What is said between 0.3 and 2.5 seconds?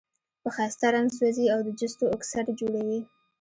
په ښایسته رنګ سوزي او د جستو اکسایډ